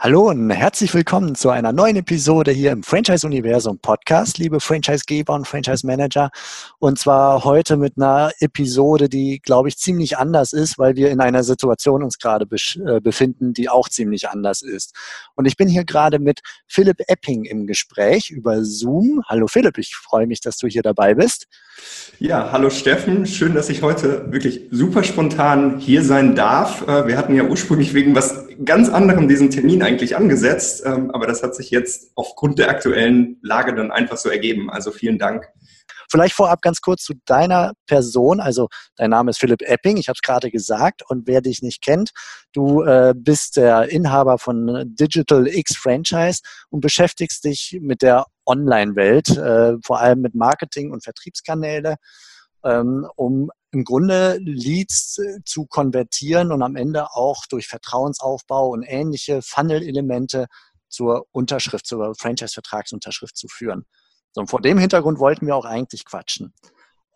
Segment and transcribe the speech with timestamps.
[0.00, 5.34] Hallo und herzlich willkommen zu einer neuen Episode hier im Franchise Universum Podcast, liebe Franchisegeber
[5.34, 6.30] und Franchise Manager.
[6.78, 11.18] Und zwar heute mit einer Episode, die, glaube ich, ziemlich anders ist, weil wir in
[11.20, 12.46] einer Situation uns gerade
[12.86, 14.94] äh, befinden, die auch ziemlich anders ist.
[15.34, 19.24] Und ich bin hier gerade mit Philipp Epping im Gespräch über Zoom.
[19.26, 21.48] Hallo Philipp, ich freue mich, dass du hier dabei bist.
[22.20, 23.26] Ja, hallo Steffen.
[23.26, 26.86] Schön, dass ich heute wirklich super spontan hier sein darf.
[26.86, 31.26] Äh, wir hatten ja ursprünglich wegen was ganz anderem diesen Termin eigentlich angesetzt, ähm, aber
[31.26, 34.70] das hat sich jetzt aufgrund der aktuellen Lage dann einfach so ergeben.
[34.70, 35.48] Also vielen Dank.
[36.10, 38.40] Vielleicht vorab ganz kurz zu deiner Person.
[38.40, 41.02] Also dein Name ist Philipp Epping, ich habe es gerade gesagt.
[41.08, 42.10] Und wer dich nicht kennt,
[42.52, 49.36] du äh, bist der Inhaber von Digital X Franchise und beschäftigst dich mit der Online-Welt,
[49.36, 51.96] äh, vor allem mit Marketing und Vertriebskanäle,
[52.64, 58.82] ähm, um im Grunde Leads äh, zu konvertieren und am Ende auch durch Vertrauensaufbau und
[58.82, 60.46] ähnliche Funnel-Elemente
[60.88, 63.84] zur Unterschrift, zur Franchise-Vertragsunterschrift zu führen.
[64.32, 66.54] So, und vor dem Hintergrund wollten wir auch eigentlich quatschen.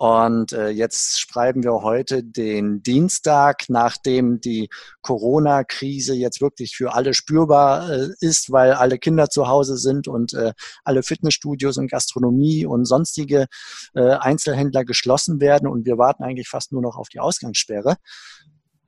[0.03, 4.69] Und äh, jetzt schreiben wir heute den Dienstag, nachdem die
[5.01, 10.35] Corona-Krise jetzt wirklich für alle spürbar äh, ist, weil alle Kinder zu Hause sind und
[10.35, 13.47] äh, alle Fitnessstudios und Gastronomie und sonstige
[13.95, 15.69] äh, Einzelhändler geschlossen werden.
[15.69, 17.95] Und wir warten eigentlich fast nur noch auf die Ausgangssperre.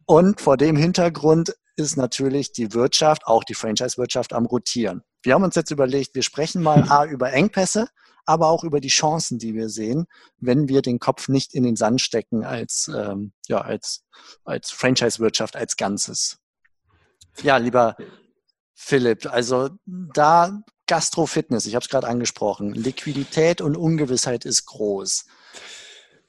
[0.07, 5.05] Und vor dem Hintergrund ist natürlich die Wirtschaft, auch die Franchise-Wirtschaft am Rotieren.
[5.23, 7.87] Wir haben uns jetzt überlegt, wir sprechen mal A über Engpässe,
[8.27, 10.07] aber auch über die Chancen, die wir sehen,
[10.39, 14.05] wenn wir den Kopf nicht in den Sand stecken als, ähm, ja, als,
[14.45, 16.39] als Franchise-Wirtschaft als Ganzes.
[17.43, 17.97] Ja, lieber
[18.75, 25.27] Philipp, also da Gastro-Fitness, ich habe es gerade angesprochen, Liquidität und Ungewissheit ist groß.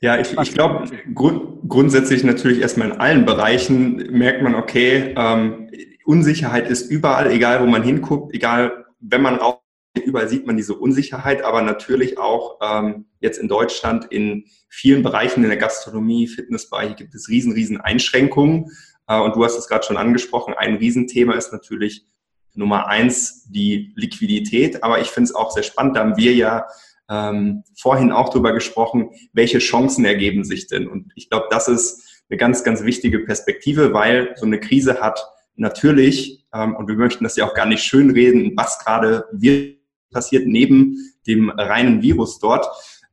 [0.02, 5.70] Ja, ich, ich glaube, grund, grundsätzlich natürlich erstmal in allen Bereichen merkt man, okay, ähm,
[6.06, 9.65] Unsicherheit ist überall, egal wo man hinguckt, egal wenn man raus
[10.04, 15.44] überall sieht man diese Unsicherheit, aber natürlich auch ähm, jetzt in Deutschland in vielen Bereichen
[15.44, 18.72] in der Gastronomie, Fitnessbereich gibt es riesen, riesen Einschränkungen.
[19.08, 22.06] Äh, und du hast es gerade schon angesprochen, ein Riesenthema ist natürlich
[22.54, 24.84] Nummer eins die Liquidität.
[24.84, 26.66] Aber ich finde es auch sehr spannend, da haben wir ja
[27.10, 30.88] ähm, vorhin auch drüber gesprochen, welche Chancen ergeben sich denn?
[30.88, 35.24] Und ich glaube, das ist eine ganz, ganz wichtige Perspektive, weil so eine Krise hat
[35.56, 39.78] natürlich, ähm, und wir möchten das ja auch gar nicht schönreden, was gerade wird
[40.16, 42.66] passiert neben dem reinen Virus dort.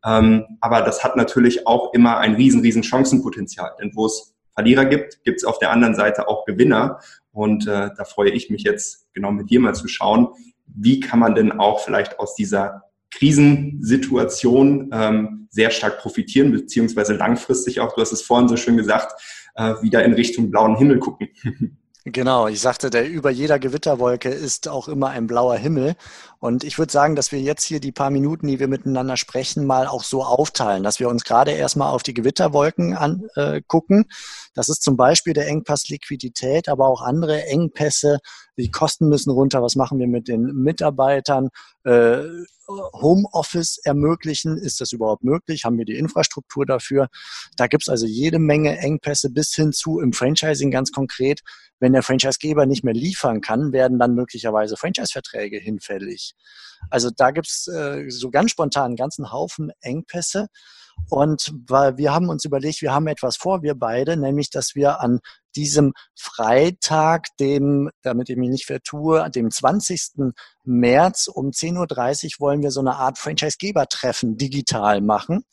[0.04, 3.72] Ähm, aber das hat natürlich auch immer ein riesen, riesen Chancenpotenzial.
[3.80, 7.00] Denn wo es Verlierer gibt, gibt es auf der anderen Seite auch Gewinner.
[7.32, 10.28] Und äh, da freue ich mich jetzt genau mit dir mal zu schauen,
[10.66, 17.80] wie kann man denn auch vielleicht aus dieser Krisensituation ähm, sehr stark profitieren, beziehungsweise langfristig
[17.80, 19.20] auch, du hast es vorhin so schön gesagt,
[19.54, 21.28] äh, wieder in Richtung blauen Himmel gucken.
[22.04, 25.94] Genau, ich sagte, der über jeder Gewitterwolke ist auch immer ein blauer Himmel.
[26.42, 29.64] Und ich würde sagen, dass wir jetzt hier die paar Minuten, die wir miteinander sprechen,
[29.64, 34.00] mal auch so aufteilen, dass wir uns gerade erstmal auf die Gewitterwolken angucken.
[34.00, 34.14] Äh,
[34.52, 38.18] das ist zum Beispiel der Engpass Liquidität, aber auch andere Engpässe.
[38.58, 39.62] Die Kosten müssen runter.
[39.62, 41.50] Was machen wir mit den Mitarbeitern?
[41.84, 42.24] Äh,
[42.68, 44.56] Homeoffice ermöglichen.
[44.56, 45.64] Ist das überhaupt möglich?
[45.64, 47.06] Haben wir die Infrastruktur dafür?
[47.56, 51.40] Da gibt es also jede Menge Engpässe bis hin zu im Franchising ganz konkret.
[51.78, 56.31] Wenn der Franchisegeber nicht mehr liefern kann, werden dann möglicherweise Franchise-Verträge hinfällig.
[56.90, 60.48] Also da gibt es äh, so ganz spontan einen ganzen Haufen Engpässe.
[61.08, 65.00] Und weil wir haben uns überlegt, wir haben etwas vor, wir beide, nämlich, dass wir
[65.00, 65.20] an
[65.56, 70.32] diesem Freitag, dem, damit ich mich nicht vertue, dem 20.
[70.64, 75.44] März um 10.30 Uhr wollen wir so eine Art Franchise-Geber-Treffen digital machen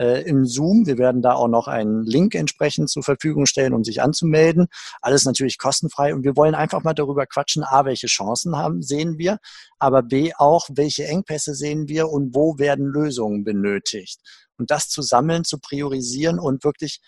[0.00, 0.86] äh, im Zoom.
[0.86, 4.68] Wir werden da auch noch einen Link entsprechend zur Verfügung stellen, um sich anzumelden.
[5.02, 9.18] Alles natürlich kostenfrei und wir wollen einfach mal darüber quatschen, a, welche Chancen haben, sehen
[9.18, 9.38] wir,
[9.78, 14.20] aber b, auch, welche Engpässe sehen wir und wo werden Lösungen benötigt.
[14.56, 17.00] Und das zu sammeln, zu priorisieren und wirklich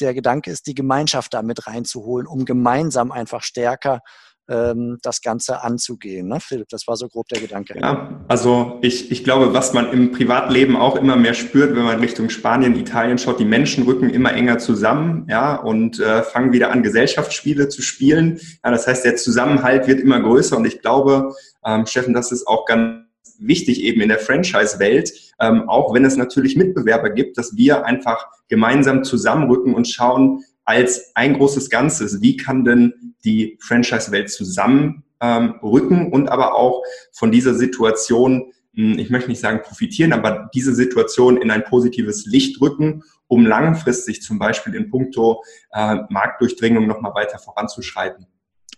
[0.00, 4.00] der Gedanke ist, die Gemeinschaft da mit reinzuholen, um gemeinsam einfach stärker
[4.48, 6.28] ähm, das Ganze anzugehen.
[6.28, 6.38] Ne?
[6.40, 7.78] Philipp, das war so grob der Gedanke.
[7.78, 12.00] Ja, also ich, ich glaube, was man im Privatleben auch immer mehr spürt, wenn man
[12.00, 16.70] Richtung Spanien, Italien schaut, die Menschen rücken immer enger zusammen ja, und äh, fangen wieder
[16.70, 18.40] an, Gesellschaftsspiele zu spielen.
[18.64, 22.46] Ja, das heißt, der Zusammenhalt wird immer größer und ich glaube, ähm, Steffen, das ist
[22.46, 23.04] auch ganz
[23.38, 28.26] wichtig eben in der Franchise-Welt, ähm, auch wenn es natürlich Mitbewerber gibt, dass wir einfach
[28.48, 36.12] gemeinsam zusammenrücken und schauen als ein großes Ganzes, wie kann denn die Franchise-Welt zusammenrücken ähm,
[36.12, 36.82] und aber auch
[37.12, 42.26] von dieser Situation hm, ich möchte nicht sagen profitieren, aber diese Situation in ein positives
[42.26, 48.26] Licht rücken, um langfristig zum Beispiel in puncto äh, Marktdurchdringung nochmal weiter voranzuschreiten.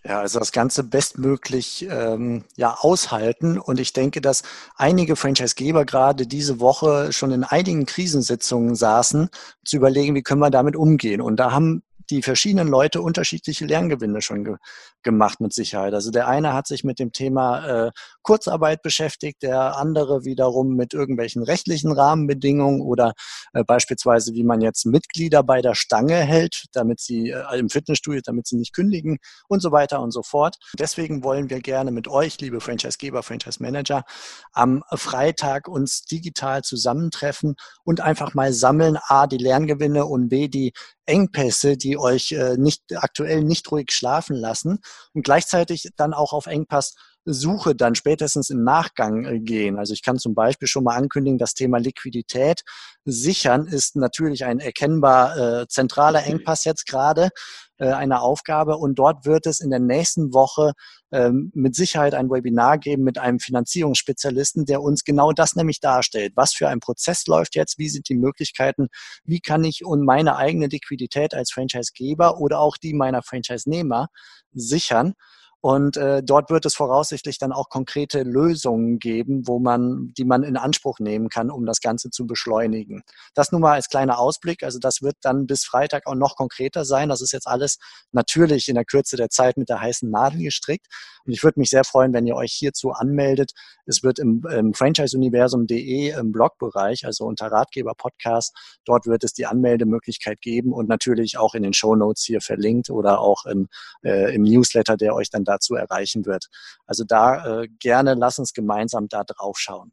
[0.07, 3.59] Ja, also das Ganze bestmöglich ähm, ja, aushalten.
[3.59, 4.43] Und ich denke, dass
[4.77, 9.29] einige Franchisegeber gerade diese Woche schon in einigen Krisensitzungen saßen,
[9.65, 11.19] zu überlegen, wie können wir damit umgehen.
[11.19, 14.55] Und da haben die verschiedenen Leute unterschiedliche Lerngewinne schon ge
[15.03, 15.93] gemacht mit Sicherheit.
[15.93, 17.91] Also der eine hat sich mit dem Thema äh,
[18.23, 23.13] Kurzarbeit beschäftigt, der andere wiederum mit irgendwelchen rechtlichen Rahmenbedingungen oder
[23.53, 28.21] äh, beispielsweise, wie man jetzt Mitglieder bei der Stange hält, damit sie äh, im Fitnessstudio,
[28.23, 29.17] damit sie nicht kündigen
[29.47, 30.57] und so weiter und so fort.
[30.77, 34.03] Deswegen wollen wir gerne mit euch, liebe Franchisegeber, Franchise Manager,
[34.51, 40.73] am Freitag uns digital zusammentreffen und einfach mal sammeln, a, die Lerngewinne und b, die
[41.07, 44.79] Engpässe, die euch äh, nicht aktuell nicht ruhig schlafen lassen
[45.13, 46.95] und gleichzeitig dann auch auf Engpass
[47.29, 49.77] Suche dann spätestens im Nachgang äh, gehen.
[49.77, 52.63] Also ich kann zum Beispiel schon mal ankündigen, das Thema Liquidität
[53.03, 57.29] sichern ist natürlich ein erkennbar äh, zentraler Engpass jetzt gerade
[57.77, 60.73] äh, eine Aufgabe und dort wird es in der nächsten Woche
[61.11, 66.33] ähm, mit Sicherheit ein Webinar geben mit einem Finanzierungsspezialisten, der uns genau das nämlich darstellt.
[66.35, 67.77] Was für ein Prozess läuft jetzt?
[67.77, 68.87] Wie sind die Möglichkeiten?
[69.23, 74.07] Wie kann ich und meine eigene Liquidität als Franchisegeber oder auch die meiner Franchise-Nehmer
[74.53, 75.13] sichern?
[75.61, 80.43] Und äh, dort wird es voraussichtlich dann auch konkrete Lösungen geben, wo man, die man
[80.43, 83.01] in Anspruch nehmen kann, um das Ganze zu beschleunigen.
[83.33, 84.63] Das nun mal als kleiner Ausblick.
[84.63, 87.09] Also das wird dann bis Freitag auch noch konkreter sein.
[87.09, 87.79] Das ist jetzt alles
[88.11, 90.87] natürlich in der Kürze der Zeit mit der heißen Nadel gestrickt.
[91.25, 93.51] Und ich würde mich sehr freuen, wenn ihr euch hierzu anmeldet.
[93.85, 98.55] Es wird im, im franchiseuniversum.de im Blogbereich, also unter Ratgeber Podcast,
[98.85, 102.89] dort wird es die Anmeldemöglichkeit geben und natürlich auch in den Show Notes hier verlinkt
[102.89, 103.67] oder auch im,
[104.03, 106.47] äh, im Newsletter, der euch dann dazu erreichen wird.
[106.85, 109.91] Also da äh, gerne lass uns gemeinsam da drauf schauen.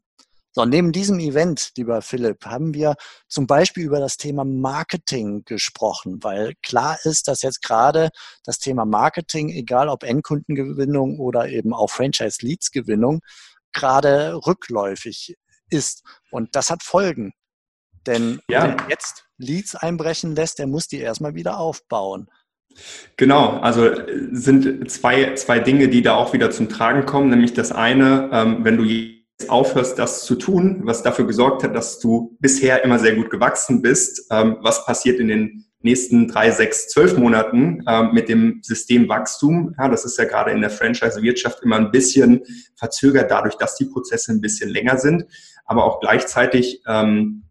[0.57, 2.95] So, neben diesem Event, lieber Philipp, haben wir
[3.27, 8.09] zum Beispiel über das Thema Marketing gesprochen, weil klar ist, dass jetzt gerade
[8.45, 13.19] das Thema Marketing, egal ob Endkundengewinnung oder eben auch Franchise-Leads-Gewinnung,
[13.73, 15.35] gerade rückläufig
[15.69, 16.03] ist.
[16.31, 17.33] Und das hat Folgen.
[18.05, 18.77] Denn ja.
[18.77, 22.29] wer jetzt Leads einbrechen lässt, der muss die erstmal wieder aufbauen.
[23.17, 27.29] Genau, also äh, sind zwei, zwei Dinge, die da auch wieder zum Tragen kommen.
[27.29, 31.75] Nämlich das eine, ähm, wenn du jetzt aufhörst, das zu tun, was dafür gesorgt hat,
[31.75, 36.51] dass du bisher immer sehr gut gewachsen bist, ähm, was passiert in den nächsten drei,
[36.51, 39.75] sechs, zwölf Monaten ähm, mit dem Systemwachstum.
[39.77, 42.41] Ja, das ist ja gerade in der Franchise-Wirtschaft immer ein bisschen
[42.75, 45.25] verzögert, dadurch, dass die Prozesse ein bisschen länger sind,
[45.65, 47.44] aber auch gleichzeitig ähm,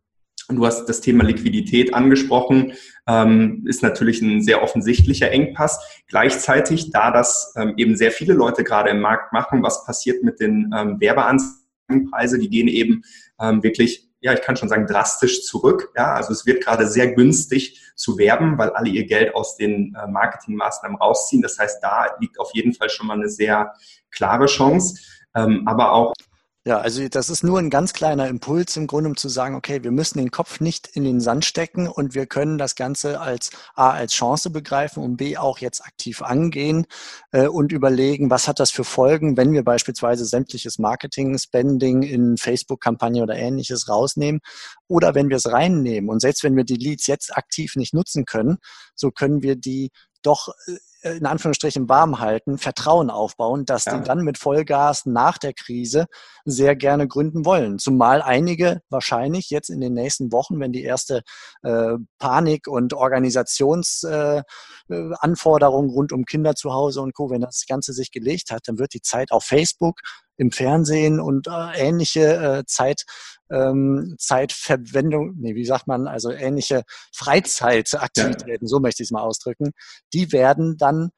[0.49, 2.75] Du hast das Thema Liquidität angesprochen,
[3.06, 6.02] ähm, ist natürlich ein sehr offensichtlicher Engpass.
[6.06, 10.41] Gleichzeitig, da das ähm, eben sehr viele Leute gerade im Markt machen, was passiert mit
[10.41, 12.38] den ähm, Werbeanzeigenpreise?
[12.38, 13.02] Die gehen eben
[13.41, 15.91] ähm, wirklich, ja, ich kann schon sagen, drastisch zurück.
[15.96, 19.94] Ja, also es wird gerade sehr günstig zu werben, weil alle ihr Geld aus den
[19.94, 21.40] äh, Marketingmaßnahmen rausziehen.
[21.40, 23.73] Das heißt, da liegt auf jeden Fall schon mal eine sehr
[24.11, 25.00] klare Chance.
[25.35, 26.12] Ähm, aber auch
[26.66, 29.84] ja, also das ist nur ein ganz kleiner Impuls im Grunde, um zu sagen, okay,
[29.84, 33.50] wir müssen den Kopf nicht in den Sand stecken und wir können das Ganze als
[33.75, 36.87] A als Chance begreifen und B auch jetzt aktiv angehen
[37.33, 43.23] äh, und überlegen, was hat das für Folgen, wenn wir beispielsweise sämtliches Marketing-Spending in Facebook-Kampagne
[43.23, 44.40] oder ähnliches rausnehmen
[44.88, 46.09] oder wenn wir es reinnehmen.
[46.09, 48.56] Und selbst wenn wir die Leads jetzt aktiv nicht nutzen können,
[48.94, 49.90] so können wir die
[50.23, 53.99] doch äh, in Anführungsstrichen warm halten, Vertrauen aufbauen, dass ja.
[53.99, 56.06] die dann mit Vollgas nach der Krise
[56.46, 57.78] sehr gerne gründen wollen.
[57.78, 61.23] Zumal einige wahrscheinlich jetzt in den nächsten Wochen, wenn die erste
[61.62, 67.92] äh, Panik und Organisationsanforderungen äh, rund um Kinder zu Hause und Co., wenn das Ganze
[67.92, 70.00] sich gelegt hat, dann wird die Zeit auf Facebook
[70.37, 73.05] im Fernsehen und äh, ähnliche äh, Zeit,
[73.50, 76.83] ähm, Zeitverwendung, nee, wie sagt man, also ähnliche
[77.14, 78.69] Freizeitaktivitäten, ja.
[78.69, 79.73] so möchte ich es mal ausdrücken,
[80.12, 81.11] die werden dann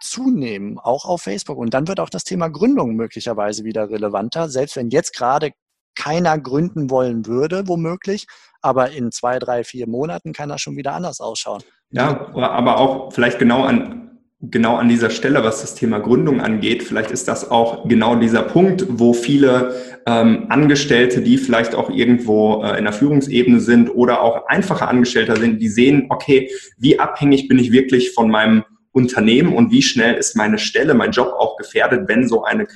[0.00, 1.58] zunehmen, auch auf Facebook.
[1.58, 5.52] Und dann wird auch das Thema Gründung möglicherweise wieder relevanter, selbst wenn jetzt gerade
[5.94, 8.26] keiner gründen wollen würde, womöglich,
[8.60, 11.62] aber in zwei, drei, vier Monaten kann das schon wieder anders ausschauen.
[11.90, 13.97] Ja, aber auch vielleicht genau an,
[14.40, 18.42] genau an dieser Stelle, was das Thema Gründung angeht, vielleicht ist das auch genau dieser
[18.42, 19.74] Punkt, wo viele
[20.06, 25.36] ähm, Angestellte, die vielleicht auch irgendwo äh, in der Führungsebene sind oder auch einfache Angestellte
[25.36, 30.14] sind, die sehen, okay, wie abhängig bin ich wirklich von meinem Unternehmen und wie schnell
[30.14, 32.66] ist meine Stelle, mein Job auch gefährdet, wenn so eine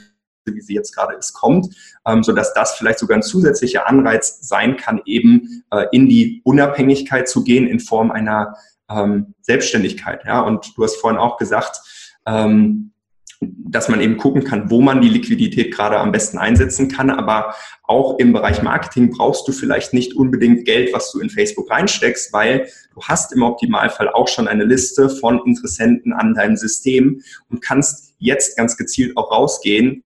[0.44, 1.68] wie sie jetzt gerade ist, kommt,
[2.04, 7.28] ähm, sodass das vielleicht sogar ein zusätzlicher Anreiz sein kann, eben äh, in die Unabhängigkeit
[7.28, 8.56] zu gehen in Form einer
[8.94, 10.24] ähm, Selbstständigkeit.
[10.24, 10.40] Ja?
[10.40, 11.80] Und du hast vorhin auch gesagt,
[12.26, 12.92] ähm,
[13.40, 17.10] dass man eben gucken kann, wo man die Liquidität gerade am besten einsetzen kann.
[17.10, 21.70] Aber auch im Bereich Marketing brauchst du vielleicht nicht unbedingt Geld, was du in Facebook
[21.70, 27.20] reinsteckst, weil du hast im Optimalfall auch schon eine Liste von Interessenten an deinem System
[27.48, 30.04] und kannst jetzt ganz gezielt auch rausgehen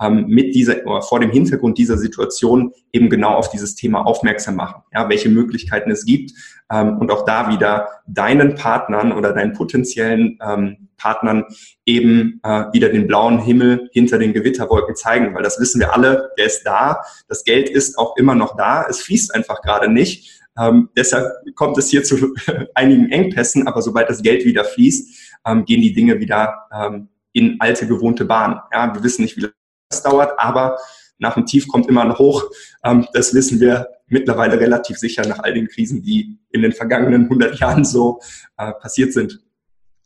[0.00, 4.82] ähm, mit dieser vor dem Hintergrund dieser Situation eben genau auf dieses Thema aufmerksam machen,
[4.92, 6.32] ja, welche Möglichkeiten es gibt
[6.70, 11.44] ähm, und auch da wieder deinen Partnern oder deinen potenziellen ähm, Partnern
[11.86, 16.30] eben äh, wieder den blauen Himmel hinter den Gewitterwolken zeigen, weil das wissen wir alle,
[16.36, 20.42] der ist da, das Geld ist auch immer noch da, es fließt einfach gerade nicht.
[20.58, 22.34] Ähm, deshalb kommt es hier zu
[22.74, 27.60] einigen Engpässen, aber sobald das Geld wieder fließt, ähm, gehen die Dinge wieder ähm, in
[27.60, 28.60] alte gewohnte Bahn.
[28.72, 29.46] Ja, wir wissen nicht, wie
[29.88, 30.78] das dauert, aber
[31.18, 32.44] nach dem Tief kommt immer ein Hoch.
[32.84, 37.24] Ähm, das wissen wir mittlerweile relativ sicher nach all den Krisen, die in den vergangenen
[37.24, 38.20] 100 Jahren so
[38.56, 39.40] äh, passiert sind.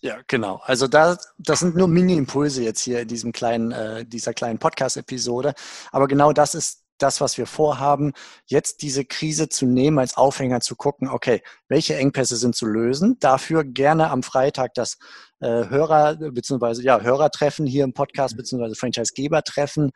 [0.00, 0.60] Ja, genau.
[0.64, 5.54] Also da, das sind nur Mini-Impulse jetzt hier in diesem kleinen, äh, dieser kleinen Podcast-Episode.
[5.92, 8.12] Aber genau das ist das, was wir vorhaben,
[8.46, 13.16] jetzt diese Krise zu nehmen, als Aufhänger zu gucken, okay, welche Engpässe sind zu lösen?
[13.20, 14.98] Dafür gerne am Freitag das
[15.40, 19.90] äh, Hörer, beziehungsweise ja, Hörertreffen hier im Podcast, beziehungsweise Franchise-Geber-Treffen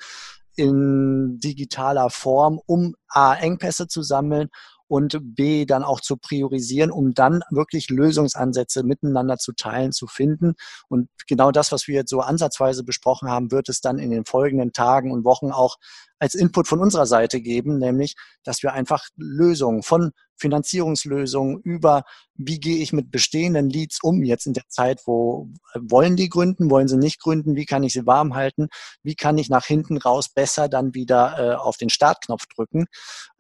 [0.56, 4.48] in digitaler Form, um A, Engpässe zu sammeln
[4.88, 10.54] und B, dann auch zu priorisieren, um dann wirklich Lösungsansätze miteinander zu teilen, zu finden.
[10.88, 14.25] Und genau das, was wir jetzt so ansatzweise besprochen haben, wird es dann in den
[14.25, 15.76] folgenden Tagen und Wochen auch
[16.18, 22.04] als Input von unserer Seite geben, nämlich, dass wir einfach Lösungen von Finanzierungslösungen über,
[22.35, 26.70] wie gehe ich mit bestehenden Leads um jetzt in der Zeit, wo wollen die gründen,
[26.70, 28.68] wollen sie nicht gründen, wie kann ich sie warm halten,
[29.02, 32.87] wie kann ich nach hinten raus besser dann wieder äh, auf den Startknopf drücken,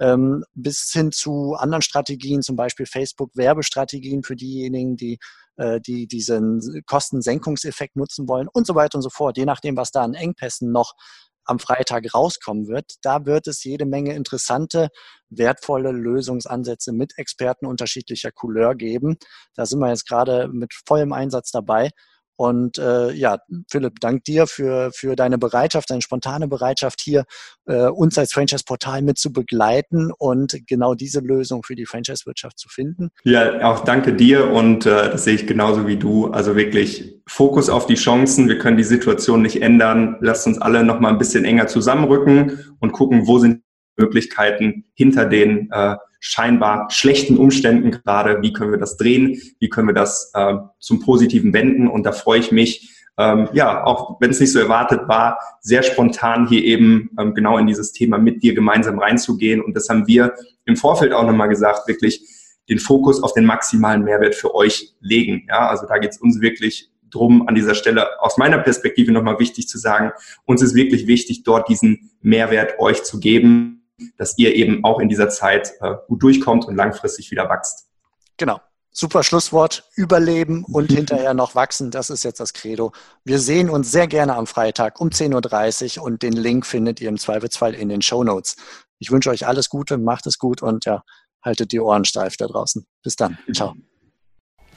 [0.00, 5.18] ähm, bis hin zu anderen Strategien, zum Beispiel Facebook-Werbestrategien für diejenigen, die
[5.56, 9.90] äh, die diesen Kostensenkungseffekt nutzen wollen und so weiter und so fort, je nachdem, was
[9.90, 10.94] da an Engpässen noch
[11.46, 12.94] am Freitag rauskommen wird.
[13.02, 14.88] Da wird es jede Menge interessante,
[15.30, 19.16] wertvolle Lösungsansätze mit Experten unterschiedlicher Couleur geben.
[19.54, 21.90] Da sind wir jetzt gerade mit vollem Einsatz dabei.
[22.36, 23.38] Und äh, ja,
[23.70, 27.24] Philipp, dank dir für, für deine Bereitschaft, deine spontane Bereitschaft hier,
[27.64, 32.68] äh, uns als Franchise-Portal mit zu begleiten und genau diese Lösung für die Franchise-Wirtschaft zu
[32.68, 33.08] finden.
[33.24, 36.26] Ja, auch danke dir und äh, das sehe ich genauso wie du.
[36.26, 38.48] Also wirklich Fokus auf die Chancen.
[38.48, 40.16] Wir können die Situation nicht ändern.
[40.20, 43.62] Lasst uns alle noch mal ein bisschen enger zusammenrücken und gucken, wo sind
[43.96, 49.88] Möglichkeiten hinter den äh, scheinbar schlechten Umständen gerade, wie können wir das drehen, wie können
[49.88, 51.88] wir das äh, zum Positiven wenden.
[51.88, 55.82] Und da freue ich mich, ähm, ja, auch wenn es nicht so erwartet war, sehr
[55.82, 59.62] spontan hier eben ähm, genau in dieses Thema mit dir gemeinsam reinzugehen.
[59.62, 62.20] Und das haben wir im Vorfeld auch nochmal gesagt, wirklich
[62.68, 65.46] den Fokus auf den maximalen Mehrwert für euch legen.
[65.48, 69.38] Ja, also da geht es uns wirklich drum, an dieser Stelle aus meiner Perspektive nochmal
[69.38, 70.12] wichtig zu sagen,
[70.44, 73.76] uns ist wirklich wichtig, dort diesen Mehrwert euch zu geben
[74.16, 77.86] dass ihr eben auch in dieser Zeit äh, gut durchkommt und langfristig wieder wächst.
[78.36, 78.60] Genau.
[78.90, 79.90] Super Schlusswort.
[79.94, 81.90] Überleben und hinterher noch wachsen.
[81.90, 82.92] Das ist jetzt das Credo.
[83.24, 87.10] Wir sehen uns sehr gerne am Freitag um 10.30 Uhr und den Link findet ihr
[87.10, 88.56] im Zweifelsfall in den Show Notes.
[88.98, 91.02] Ich wünsche euch alles Gute, macht es gut und ja,
[91.42, 92.86] haltet die Ohren steif da draußen.
[93.02, 93.36] Bis dann.
[93.52, 93.74] Ciao.